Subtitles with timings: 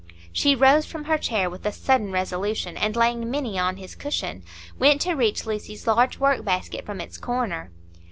[0.33, 4.41] She rose from her chair with a sudden resolution, and laying Minny on his cushion,
[4.79, 7.69] went to reach Lucy's large work basket from its corner.